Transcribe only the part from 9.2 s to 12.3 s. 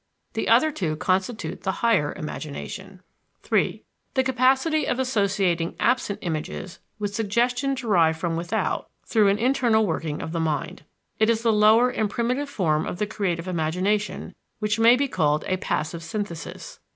an internal working of the mind. It is the lower and